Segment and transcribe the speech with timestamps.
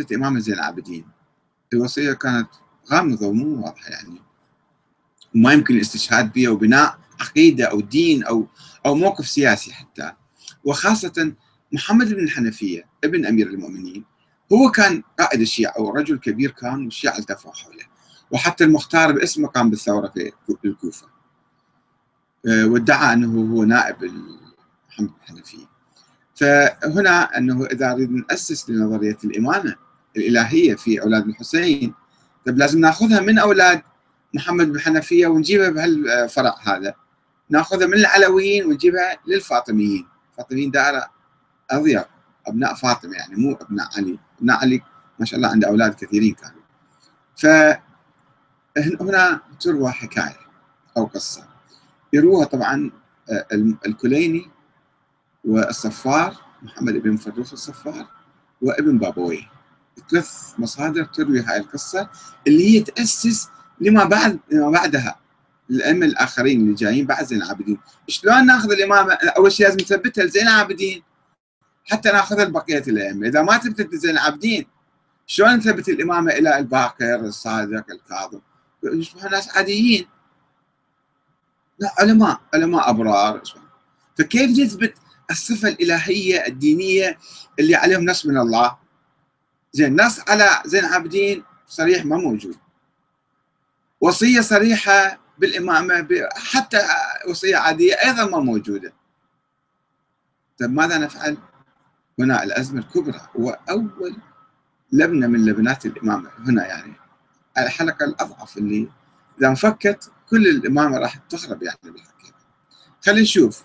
[0.00, 1.06] الإمام زين العابدين.
[1.72, 2.48] الوصية كانت
[2.92, 4.22] غامضة ومو واضحة يعني.
[5.34, 8.46] وما يمكن الاستشهاد بها وبناء عقيدة أو دين أو
[8.86, 10.12] أو موقف سياسي حتى.
[10.64, 11.32] وخاصة
[11.72, 14.04] محمد بن الحنفية ابن أمير المؤمنين
[14.52, 17.84] هو كان قائد الشيعة أو رجل كبير كان والشيعة التفوا حوله.
[18.30, 20.32] وحتى المختار باسمه قام بالثورة في
[20.64, 21.06] الكوفة.
[22.46, 23.96] آه، وادعى أنه هو نائب
[24.88, 25.74] محمد الحنفية.
[26.34, 29.76] فهنا أنه إذا نريد نأسس لنظرية الإمامة
[30.16, 31.94] الإلهية في أولاد الحسين.
[32.46, 33.82] طيب لازم ناخذها من أولاد
[34.34, 36.94] محمد بن حنفية ونجيبها بهالفرع هذا.
[37.50, 40.08] ناخذها من العلويين ونجيبها للفاطميين.
[40.30, 41.10] الفاطميين دائرة
[41.70, 42.08] أضيق.
[42.46, 44.18] أبناء فاطمة يعني مو أبناء علي.
[44.38, 44.82] أبناء علي
[45.18, 46.62] ما شاء الله عنده أولاد كثيرين كانوا.
[48.76, 50.36] فهنا تروى حكاية
[50.96, 51.48] أو قصة.
[52.12, 52.90] يروها طبعا
[53.30, 53.46] آه،
[53.86, 54.50] الكليني
[55.44, 58.06] والصفار محمد بن فروخ الصفار
[58.62, 59.48] وابن بابوي
[60.10, 62.10] ثلاث مصادر تروي هاي القصة
[62.46, 63.48] اللي هي تأسس
[63.80, 65.20] لما بعد لما بعدها.
[65.70, 67.78] الأئمة الآخرين اللي جايين بعد زين العابدين.
[68.08, 71.02] شلون ناخذ الإمامة؟ أول شيء لازم نثبتها لزين العابدين.
[71.84, 73.28] حتى ناخذها لبقية الأئمة.
[73.28, 74.66] إذا ما ثبتت لزين العابدين
[75.26, 78.40] شلون نثبت الإمامة إلى الباقر الصادق الكاظم؟
[78.82, 80.06] يصبحوا ناس عاديين.
[81.78, 83.42] لا علماء علماء أبرار.
[84.18, 84.94] فكيف نثبت
[85.30, 87.18] الصفة الإلهية الدينية
[87.58, 88.83] اللي عليهم نص من الله؟
[89.74, 92.56] زين نص على زين العابدين صريح ما موجود.
[94.00, 96.80] وصية صريحة بالإمامة حتى
[97.28, 98.92] وصية عادية أيضا ما موجودة.
[100.60, 101.38] طيب ماذا نفعل؟
[102.18, 103.20] هنا الأزمة الكبرى.
[103.36, 104.16] هو أول
[104.92, 106.92] لبنة من لبنات الإمامة هنا يعني.
[107.58, 108.88] الحلقة الأضعف اللي
[109.38, 112.38] إذا انفكت كل الإمامة راح تخرب يعني بالحقيقة.
[113.06, 113.64] خلينا نشوف.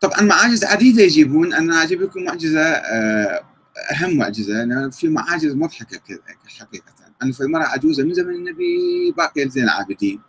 [0.00, 1.54] طبعا معاجز عديدة يجيبون.
[1.54, 2.82] أنا أجيب لكم معجزة
[3.78, 6.18] آه، أهم معجزة أنا في معاجز مضحكة كذا
[6.58, 6.84] حقيقة.
[7.22, 10.20] أن في مرأة عجوزة من زمن النبي باقية زين العابدين.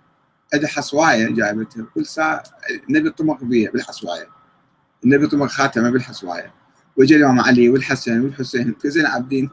[0.54, 2.44] عندها حصواية جايبتها كل ساعة
[2.90, 4.28] النبي طمق بها بالحصواية
[5.06, 6.54] النبي طمق خاتمة بالحصواية
[6.98, 9.50] وجا الإمام علي والحسن والحسين زين العابدين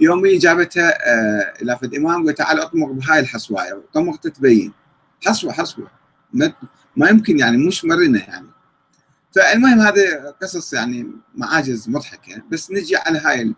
[0.00, 4.72] يومي جابتها آه إلى فد إمام قلت تعال أطمق بهاي الحصواية وطمقت تبين.
[5.26, 5.90] حصوة حصوة
[6.96, 8.46] ما يمكن يعني مش مرنة يعني.
[9.34, 13.54] فالمهم هذه قصص يعني معاجز مضحكة بس نجي على هاي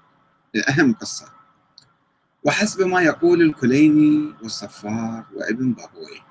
[0.54, 1.26] الأهم قصة.
[2.44, 6.22] وحسب ما يقول الكليني والصفار وابن بابوي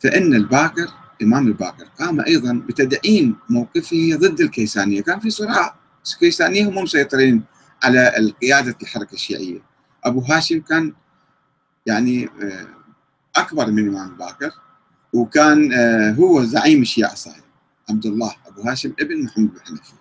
[0.00, 0.88] فإن الباقر
[1.22, 5.02] إمام الباقر قام أيضا بتدعيم موقفه ضد الكيسانية.
[5.02, 5.74] كان في صراع.
[6.12, 7.42] الكيسانية هم مسيطرين
[7.82, 9.62] على قيادة الحركة الشيعية.
[10.04, 10.94] أبو هاشم كان
[11.86, 12.68] يعني آه،
[13.36, 14.50] أكبر من إمام الباقر
[15.12, 17.49] وكان آه، هو زعيم الشيعة صحيح.
[17.90, 20.00] عبد الله أبو هاشم ابن محمد بن حنفية.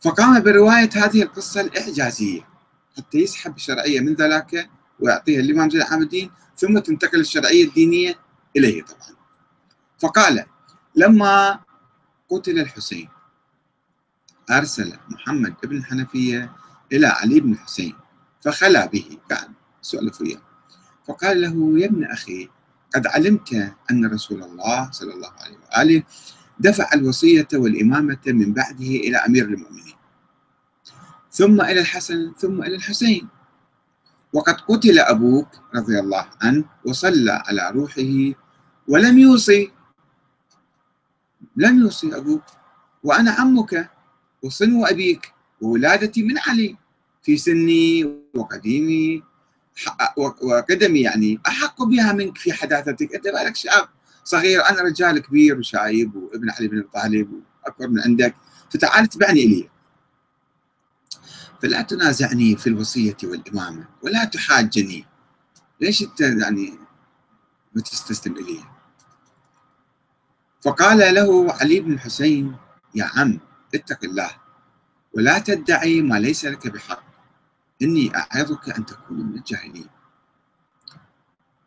[0.00, 2.48] فقام برواية هذه القصة الإعجازية
[2.96, 8.18] حتى يسحب الشرعية من ذاك ويعطيها الإمام زين العابدين ثم تنتقل الشرعية الدينية
[8.56, 9.16] إليه طبعا.
[9.98, 10.44] فقال
[10.94, 11.60] لما
[12.30, 13.08] قتل الحسين
[14.50, 16.52] أرسل محمد بن الحنفية
[16.92, 17.94] إلى علي بن الحسين
[18.42, 19.52] فخلى به كان
[19.82, 20.42] سؤال وياه
[21.08, 22.50] فقال له يا ابن أخي
[22.94, 26.02] قد علمت أن رسول الله صلى الله عليه وآله
[26.60, 29.94] دفع الوصية والإمامة من بعده إلى أمير المؤمنين.
[31.30, 33.28] ثم إلى الحسن ثم إلى الحسين.
[34.32, 38.40] وقد قتل أبوك رضي الله عنه وصلى على روحه
[38.88, 39.72] ولم يوصي.
[41.56, 42.42] لم يوصي أبوك.
[43.02, 43.90] وأنا عمك
[44.42, 46.76] وصنو أبيك وولادتي من علي.
[47.22, 49.22] في سني وقديمي
[50.42, 53.14] وقدمي يعني أحق بها منك في حداثتك.
[53.14, 53.88] أنت بالك شاب
[54.26, 58.34] صغير أنا رجال كبير وشايب وابن علي بن طالب وأكبر من عندك
[58.70, 59.70] فتعال اتبعني إلي.
[61.62, 65.06] فلا تنازعني في الوصية والإمامة ولا تحاجني.
[65.80, 66.78] ليش أنت يعني
[67.74, 68.60] ما تستسلم إلي؟
[70.60, 72.56] فقال له علي بن الحسين
[72.94, 73.40] يا عم
[73.74, 74.30] اتق الله
[75.14, 77.02] ولا تدعي ما ليس لك بحق.
[77.82, 79.95] إني أعظك أن تكون من الجاهلين.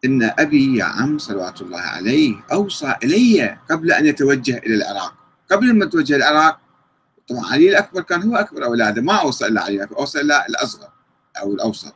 [0.06, 5.14] إن أبي يا عم صلوات الله عليه أوصى إلي قبل أن يتوجه إلى العراق.
[5.52, 6.60] قبل ما يتوجه العراق
[7.30, 10.90] طبعا علي الأكبر كان هو أكبر أولاده ما أوصى إلا علي أوصى إلا الأصغر
[11.42, 11.96] أو الأوسط.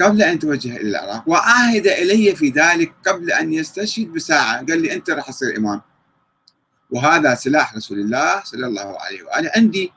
[0.00, 4.56] قبل أن يتوجه إلى العراق وعاهد إلي في ذلك قبل أن يستشهد بساعة.
[4.56, 5.82] قال لي أنت راح تصير إمام.
[6.90, 9.50] وهذا سلاح رسول الله صلى الله عليه وآله.
[9.56, 9.92] عندي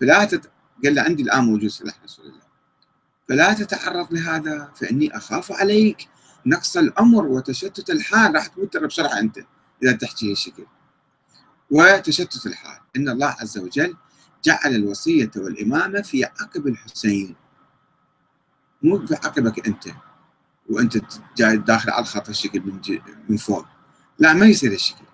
[0.00, 0.50] فلا تت...
[0.84, 2.49] قال له عندي الآن موجود سلاح رسول الله.
[3.30, 6.08] فلا تتعرض لهذا فإني أخاف عليك.
[6.46, 8.34] نقص الأمر وتشتت الحال.
[8.34, 9.38] راح تموت بسرعة أنت
[9.82, 10.66] إذا تحكي هالشكل
[11.70, 12.78] وتشتت الحال.
[12.96, 13.96] إن الله عز وجل
[14.44, 17.36] جعل الوصية والإمامة في عقب الحسين.
[18.82, 19.84] مو في عقبك أنت.
[20.70, 20.98] وأنت
[21.36, 23.66] جاي داخل على الخط الشكل من, من فوق.
[24.18, 25.04] لا ما يصير الشكل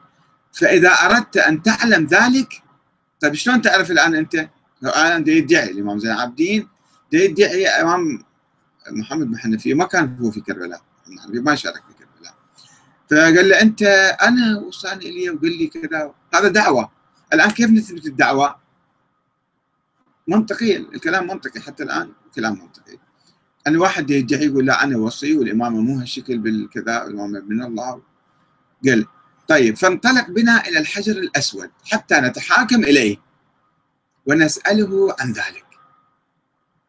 [0.52, 2.62] فإذا أردت أن تعلم ذلك
[3.20, 4.48] طيب شلون تعرف الآن أنت؟
[4.82, 6.75] الآن دا يدعي الإمام زين العابدين
[7.12, 8.22] دا يدعي إمام
[8.90, 10.82] محمد بن حنفية ما كان هو في كربلاء
[11.32, 12.34] ما شارك في كربلاء.
[13.10, 13.82] فقال له أنت
[14.22, 16.14] أنا وصاني إلي وقال لي كذا.
[16.34, 16.90] هذا دعوة.
[17.32, 18.56] الآن كيف نثبت الدعوة؟
[20.28, 22.98] منطقيا الكلام منطقي حتى الآن كلام منطقي.
[23.66, 28.02] أن واحد يدعي يقول لا أنا وصي والإمامة مو هالشكل بالكذا الإمامة من الله.
[28.86, 29.06] قال
[29.48, 33.16] طيب فانطلق بنا إلى الحجر الأسود حتى نتحاكم إليه
[34.26, 35.65] ونسأله عن ذلك.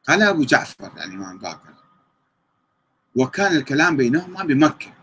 [0.08, 1.74] قال أبو جعفر الإمام باكر
[3.16, 4.94] وكان الكلام بينهما بمكة.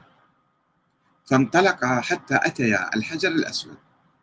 [1.27, 3.77] فانطلقا حتى أتيا الحجر الأسود.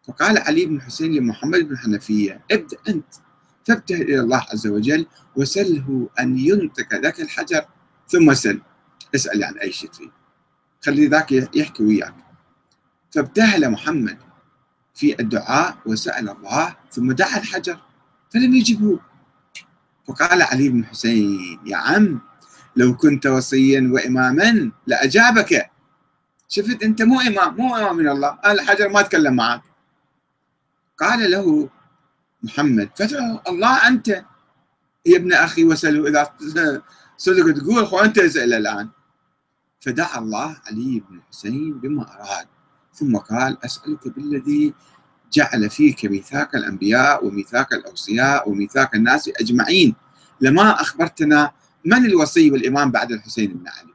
[0.07, 3.13] فقال علي بن حسين لمحمد بن حنفية ابدأ أنت
[3.67, 7.65] فابتهل إلى الله عز وجل وسله أن ينطق ذاك الحجر
[8.07, 8.61] ثم سل.
[9.15, 10.11] اسأل عن أي شيء تريد.
[10.81, 12.15] خلي ذاك يحكي وياك.
[13.11, 14.17] فابتهل محمد
[14.93, 17.79] في الدعاء وسأل الله ثم دعا الحجر
[18.29, 18.99] فلم يجبه.
[20.07, 22.21] فقال علي بن حسين يا عم
[22.75, 25.71] لو كنت وصيا وإماما لأجابك.
[26.47, 28.39] شفت؟ أنت مو إمام مو إمام من الله.
[28.45, 29.61] الحجر ما تكلم معك
[30.97, 31.69] قال له
[32.43, 34.07] محمد فادعو الله أنت
[35.05, 36.81] يا ابن أخي وسلوا إذا
[37.17, 38.89] صدق تقول خو أنت اسأل الآن.
[39.79, 42.47] فدعا الله علي بن الحسين بما أراد.
[42.93, 44.73] ثم قال أسألك بالذي
[45.33, 49.95] جعل فيك ميثاق الأنبياء وميثاق الأوصياء وميثاق الناس أجمعين.
[50.41, 51.51] لما أخبرتنا
[51.85, 53.93] من الوصي والإمام بعد الحسين بن علي؟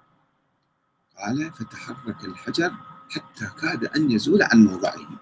[1.18, 2.72] قال فتحرك الحجر
[3.10, 5.20] حتى كاد أن يزول عن موضعه.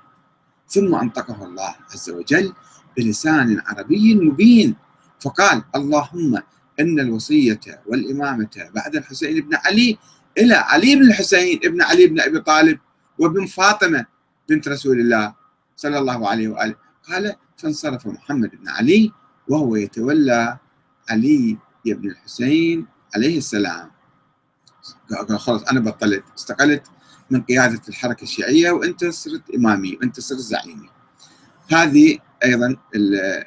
[0.68, 2.52] ثم أنطقه الله عز وجل
[2.96, 4.76] بلسان عربي مبين.
[5.20, 6.38] فقال اللهم
[6.80, 9.98] إن الوصية والإمامة بعد الحسين بن علي
[10.38, 12.78] إلى علي بن الحسين ابن علي بن أبي طالب
[13.18, 14.06] وابن فاطمة
[14.48, 15.34] بنت رسول الله
[15.76, 16.74] صلى الله عليه وآله.
[17.08, 19.12] قال فانصرف محمد بن علي
[19.48, 20.58] وهو يتولى
[21.10, 23.90] علي بن الحسين عليه السلام.
[25.28, 26.24] قال خلاص أنا بطلت.
[26.38, 26.82] استقلت
[27.30, 30.88] من قيادة الحركة الشيعية وأنت صرت إمامي وأنت صرت زعيمي.
[31.72, 32.76] هذه أيضا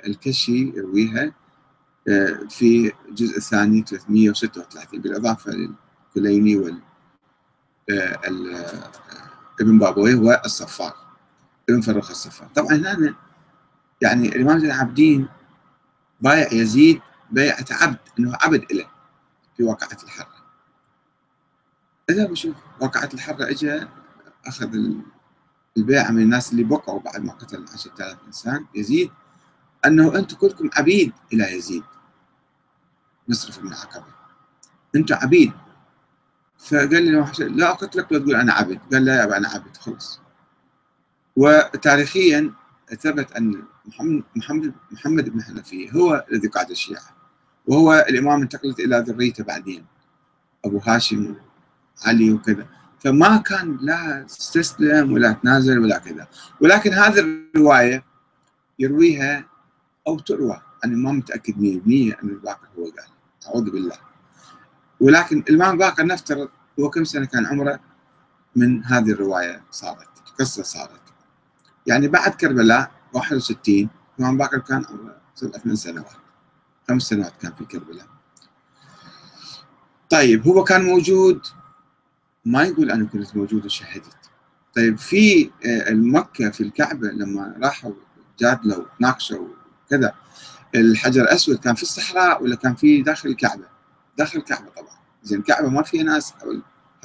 [0.07, 1.33] الكشي يرويها
[2.09, 6.79] آه، في الجزء الثاني 336 بالإضافة للكليني وال
[7.89, 8.19] آه،
[9.61, 11.06] ابن بابويه والصفار.
[11.69, 13.15] ابن فروخ الصفار طبعا هنا
[14.01, 15.27] يعني الإمام زين العابدين
[16.21, 18.87] بايع يزيد بيعة عبد أنه عبد له
[19.57, 20.37] في واقعة الحرة.
[22.09, 23.89] إذا بشوف واقعة الحرة إجا
[24.45, 24.77] أخذ
[25.77, 29.11] البيعة من الناس اللي بقعوا بعد ما قتل 10000 إنسان يزيد.
[29.85, 31.83] أنه أنتم كلكم عبيد إلى يزيد.
[33.29, 34.13] نصرف بن عقبة.
[34.95, 35.51] أنتم عبيد.
[36.57, 38.79] فقال لي لا أقتلك لو تقول أنا عبد.
[38.93, 39.77] قال لا يا أنا عبد.
[39.77, 40.26] خلص
[41.37, 42.53] وتاريخيا
[42.99, 43.63] ثبت أن
[44.35, 47.17] محمد محمد بن حنفية هو الذي قاد الشيعة
[47.67, 49.85] وهو الإمام انتقلت إلى ذريته بعدين
[50.65, 51.35] أبو هاشم
[52.05, 52.67] علي وكذا.
[52.99, 56.27] فما كان لا استسلم ولا تنازل ولا كذا.
[56.61, 58.03] ولكن هذه الرواية
[58.79, 59.45] يرويها
[60.07, 60.61] أو تروى.
[60.85, 63.09] أنا ما متأكد 100% أن الباقر هو قال.
[63.47, 63.97] أعوذ بالله.
[64.99, 67.79] ولكن الإمام باقر نفترض هو كم سنة كان عمره؟
[68.55, 71.06] من هذه الرواية صارت القصة صارت.
[71.87, 73.89] يعني بعد كربلاء 61
[74.19, 74.85] الإمام باقر كان
[75.35, 76.11] سبع ثمان سنوات.
[76.89, 78.05] خمس سنوات كان في كربلاء.
[80.09, 81.41] طيب هو كان موجود؟
[82.45, 84.15] ما يقول أنا كنت موجود وشهدت.
[84.75, 87.93] طيب في آه، المكة في الكعبة لما راحوا
[88.39, 89.47] جادلوا ناقشوا
[89.89, 90.13] كذا
[90.75, 93.65] الحجر الأسود كان في الصحراء ولا كان في داخل الكعبة؟
[94.17, 94.97] داخل الكعبة طبعا.
[95.23, 96.33] زين الكعبة ما فيها ناس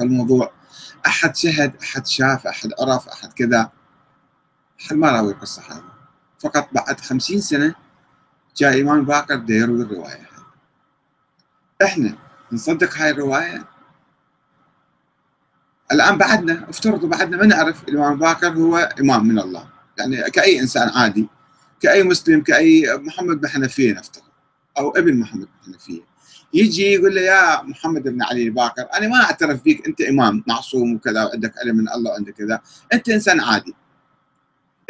[0.01, 0.53] هالموضوع.
[1.07, 3.71] أحد شهد أحد شاف أحد عرف أحد كذا.
[4.91, 5.85] ما راوي القصة هذه.
[6.41, 7.75] فقط بعد خمسين سنة
[8.57, 10.47] جاء إمام باقر يروي الرواية هذه.
[11.83, 12.19] إحنا
[12.53, 13.65] نصدق هاي الرواية؟
[15.93, 19.69] الآن بعدنا افترضوا بعدنا ما نعرف الإمام باقر هو إمام من الله.
[19.99, 21.29] يعني كأي إنسان عادي
[21.81, 24.25] كأي مسلم كأي محمد بن حنفية نفترض
[24.79, 26.13] أو ابن محمد بن حنفية.
[26.55, 30.95] يجي يقول له يا محمد بن علي الباقر أنا ما أعترف فيك أنت إمام معصوم
[30.95, 32.61] وكذا وعندك علم من الله وعندك كذا.
[32.93, 33.75] أنت إنسان عادي.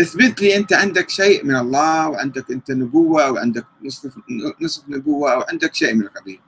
[0.02, 4.12] اثبت لي أنت عندك شيء من الله وعندك أنت نبوة وعندك نصف
[4.60, 6.40] نصف نبوة أو عندك شيء من القبيل.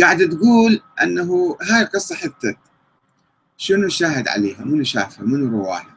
[0.00, 2.58] قاعد تقول أنه هاي القصة حدثت.
[3.56, 5.96] شنو شاهد عليها؟ منو شافها؟ منو رواها؟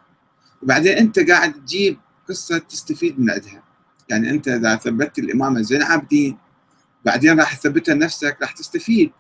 [0.62, 1.98] وبعدين أنت قاعد تجيب
[2.30, 3.64] قصة تستفيد من عندها.
[4.10, 6.38] يعني أنت إذا ثبتت الامامه زين العابدين
[7.06, 9.12] بعدين راح تثبتها لنفسك راح تستفيد.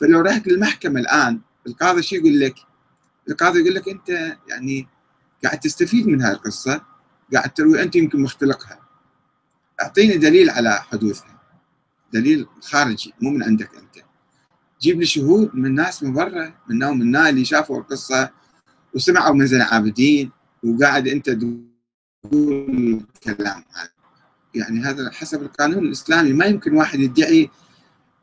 [0.00, 2.54] فلو رحت للمحكمة الآن القاضي شو يقول لك؟
[3.28, 4.88] القاضي يقول لك أنت يعني
[5.44, 6.93] قاعد تستفيد من هذه القصة.
[7.32, 8.78] قاعد تروي أنت يمكن مختلقها.
[9.82, 11.40] أعطيني دليل على حدوثها.
[12.12, 14.04] دليل خارجي مو من عندك أنت.
[14.80, 18.30] جيب لي شهود من ناس من برا منهم من اللي شافوا القصة
[18.94, 20.30] وسمعوا من زين العابدين
[20.62, 23.64] وقاعد أنت تقول كلام
[24.54, 27.50] يعني هذا حسب القانون الإسلامي ما يمكن واحد يدعي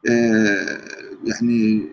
[0.09, 0.81] آه،
[1.23, 1.87] يعني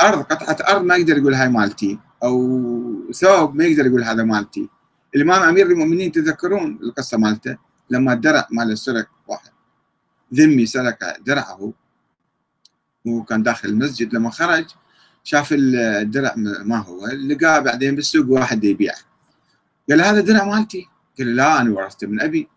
[0.00, 4.68] أرض قطعة أرض ما يقدر يقول هاي مالتي أو ثوب ما يقدر يقول هذا مالتي.
[5.16, 7.58] الإمام أمير المؤمنين تذكرون القصة مالته؟
[7.90, 9.50] لما الدرع مال سرق واحد.
[10.34, 11.72] ذمي سرق درعه
[13.04, 14.66] وكان داخل المسجد لما خرج
[15.24, 18.92] شاف الدرع ما هو لقاه بعدين بالسوق واحد يبيع
[19.90, 20.86] قال هذا درع مالتي؟
[21.18, 22.48] قال لا أنا ورثته من أبي.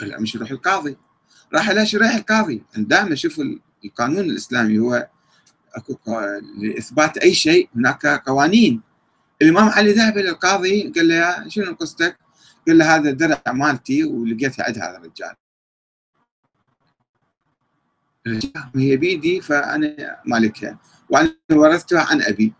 [0.00, 0.96] قال لا مش يروح القاضي.
[1.54, 2.62] راح ليش يروح القاضي.
[2.76, 3.42] دائما شوف
[3.84, 5.08] القانون الإسلامي هو
[5.74, 6.20] أكو
[6.58, 8.80] لإثبات أي شيء هناك قوانين.
[9.44, 12.16] الإمام علي ذهب إلى القاضي قال له شنو قصتك؟
[12.66, 15.34] قال له هذا درع مالتي ولقيتها عند هذا الرجال.
[18.76, 20.78] هي بيدي فأنا مالكها.
[21.08, 22.52] وأنا ورثتها عن أبي.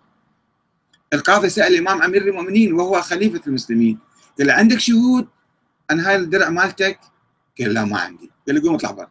[1.13, 3.99] القاضي سأل الإمام أمير المؤمنين وهو خليفة المسلمين.
[4.39, 5.29] قال له عندك شهود
[5.91, 7.01] عن هاي الدرع مالتك؟
[7.61, 8.31] قال لا ما عندي.
[8.47, 9.11] قال له قوم اطلع برا.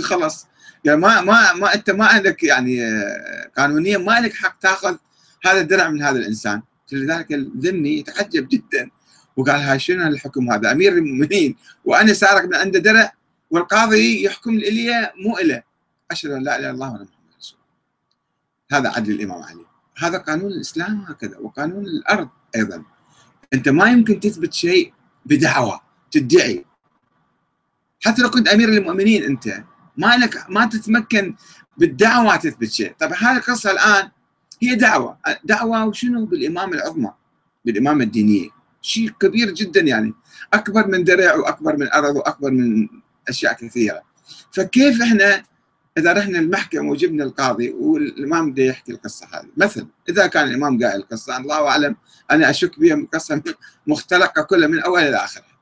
[0.00, 0.46] خلاص.
[0.86, 4.96] قال ما ما ما أنت ما عندك يعني آه، قانونيا ما لك حق تأخذ
[5.44, 6.62] هذا الدرع من هذا الإنسان.
[6.92, 8.90] لذلك الذمي يتعجب جدا.
[9.36, 11.56] وقال هاي شنو الحكم هذا؟ أمير المؤمنين.
[11.84, 13.12] وأنا سارق من عنده درع
[13.50, 15.62] والقاضي يحكم لي مو إله.
[16.10, 17.58] أشهد أن لا إله إلا الله وأنا محمد رسول
[18.72, 19.66] هذا عدل الإمام علي.
[19.96, 22.84] هذا قانون الإسلام هكذا وقانون الأرض أيضا.
[23.54, 24.92] أنت ما يمكن تثبت شيء
[25.26, 25.80] بدعوة
[26.10, 26.64] تدعي.
[28.04, 29.64] حتى لو كنت أمير المؤمنين أنت
[29.96, 31.36] ما لك ما تتمكن
[31.76, 32.94] بالدعوة تثبت شيء.
[33.00, 34.10] طب هذه القصة الآن
[34.62, 35.18] هي دعوة.
[35.44, 37.12] دعوة وشنو؟ بالإمامة العظمى
[37.64, 38.48] بالإمامة الدينية
[38.82, 40.14] شيء كبير جدا يعني.
[40.54, 42.88] أكبر من درع وأكبر من أرض وأكبر من
[43.28, 44.02] أشياء كثيرة.
[44.52, 45.42] فكيف إحنا
[45.98, 50.96] إذا رحنا المحكمة وجبنا القاضي والإمام بده يحكي القصة هذه؟ مثلا إذا كان الإمام قايل
[50.96, 51.96] القصة الله أعلم
[52.30, 53.42] أنا أشك بها قصة
[53.86, 55.52] مختلقة كلها من أولها إلى آخرها.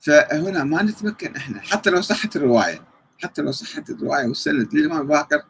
[0.00, 2.82] فهنا ما نتمكن إحنا حتى لو صحت الرواية
[3.22, 5.42] حتى لو صحت الرواية والسند للإمام باكر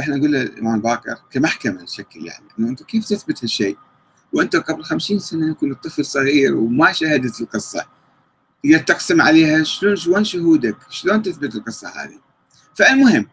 [0.00, 3.76] إحنا نقول للامام باكر كمحكمة نشكل يعني إنه أنت كيف تثبت هالشيء؟
[4.32, 7.86] وأنت قبل خمسين سنة كنت طفل صغير وما شاهدت القصة
[8.64, 12.20] هي تقسم عليها شلون وين شهودك؟ شلون تثبت القصة هذه؟
[12.74, 13.28] فالمهم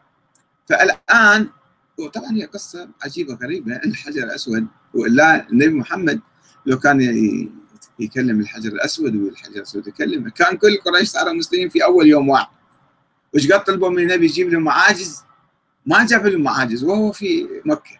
[0.70, 1.50] فالآن
[1.98, 6.20] وطبعا هي قصة عجيبة غريبة الحجر الأسود وإلا النبي محمد
[6.66, 7.01] لو كان
[8.00, 12.48] يكلم الحجر الأسود والحجر الأسود يكلم كان كل قريش صاروا مسلمين في أول يوم واحد
[13.36, 15.24] وش قد طلبوا من النبي يجيب لهم معاجز
[15.86, 18.00] ما جاب لهم معاجز وهو في مكة.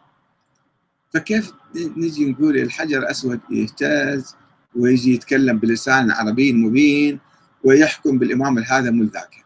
[1.14, 4.36] فكيف نجي نقول الحجر الأسود يهتز
[4.76, 7.20] ويجي يتكلم بلسان عربي مبين
[7.64, 9.46] ويحكم بالإمام هذا مل ذاك.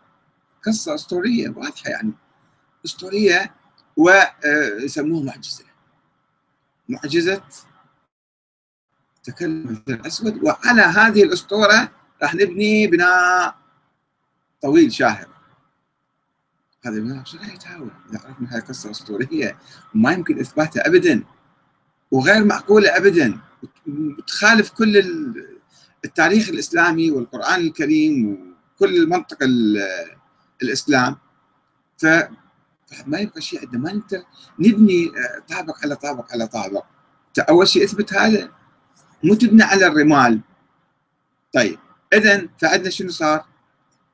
[0.65, 2.11] قصة أسطورية واضحة يعني.
[2.85, 3.55] أسطورية
[3.97, 5.65] ويسموها معجزة.
[6.89, 7.41] معجزة
[9.23, 13.55] تكلم الأسود وعلى هذه الأسطورة راح نبني بناء
[14.61, 15.32] طويل شاهر.
[16.85, 19.57] هذا البناء راح يتهاوى إذا عرفنا هذه قصة أسطورية
[19.95, 21.23] وما يمكن إثباتها أبدا
[22.11, 23.39] وغير معقولة أبدا
[24.27, 24.97] تخالف كل
[26.05, 28.37] التاريخ الإسلامي والقرآن الكريم
[28.75, 29.37] وكل منطق
[30.63, 31.17] الإسلام.
[31.97, 32.05] ف
[33.07, 34.23] ما يبقى شيء عندنا ما نقدر
[34.59, 36.85] نبني آه، طابق على طابق على طابق.
[37.49, 38.51] أول شيء إثبت هذا
[39.23, 40.41] مو تبنى على الرمال.
[41.53, 41.79] طيب
[42.13, 43.45] اذا فعندنا شنو صار؟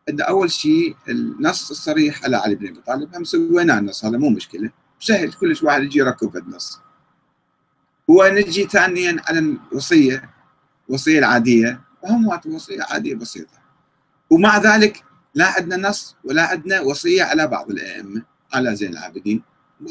[0.10, 4.30] عندنا أول شيء النص الصريح على علي بن أبي طالب هم سويناه النص هذا مو
[4.30, 4.70] مشكلة.
[5.00, 6.80] سهل كلش واحد يجي يركب النص.
[8.08, 10.30] ونجي ثانيا على الوصية
[10.90, 11.82] الوصيه العادية.
[12.04, 13.60] وهم وصية عادية بسيطة.
[14.30, 15.04] ومع ذلك
[15.36, 19.44] لا عندنا نص ولا عندنا وصية على بعض الأئمة على زين العابدين.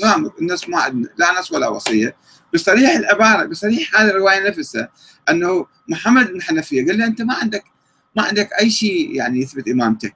[0.04, 2.16] غامض النص ما عندنا لا نص ولا وصية.
[2.54, 4.88] بصريح العبارة بصريح هذه الرواية نفسها
[5.30, 7.64] أنه محمد بن حنفية قال له أنت ما عندك
[8.16, 10.14] ما عندك أي شيء يعني يثبت إمامتك.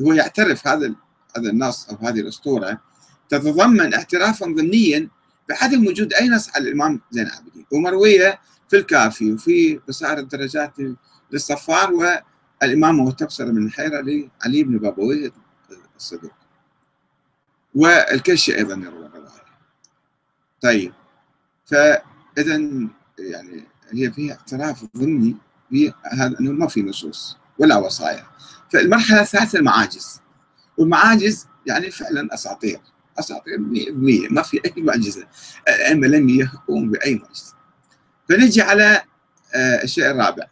[0.00, 0.94] هو يعترف هذا
[1.36, 2.80] هذا النص أو هذه الأسطورة
[3.28, 5.08] تتضمن اعترافا ضمنيا
[5.48, 7.66] بعدم وجود أي نص على الإمام زين العابدين.
[7.72, 10.72] ومروية في الكافي وفي قصائر الدرجات
[11.32, 11.92] للصفار
[12.62, 15.32] والامامه والتبصره من الحيره لعلي بن بابويه
[15.96, 16.32] الصدوق.
[17.74, 19.06] والكشي أيضا يروى
[20.60, 20.92] طيب
[21.66, 22.56] فاذا
[23.18, 25.36] يعني هي فيها اعتراف ضمني
[26.12, 28.26] هذا إنه ما في نصوص ولا وصايا.
[28.72, 30.20] فالمرحلة الثالثة المعاجز.
[30.78, 32.80] والمعاجز يعني فعلا أساطير.
[33.18, 35.26] أساطير 100% ما في أي معجزة.
[35.68, 37.54] الائمه لم يقوموا بأي معجزة.
[38.28, 39.02] فنجي على
[39.54, 40.44] الشيء الرابع.